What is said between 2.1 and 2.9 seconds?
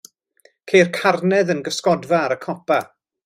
ar y copa.